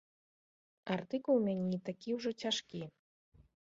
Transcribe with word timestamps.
Артыкул 0.95 1.37
у 1.41 1.43
мяне 1.49 1.65
не 1.73 1.79
такі 1.91 2.17
ўжо 2.17 2.29
цяжкі. 2.45 2.81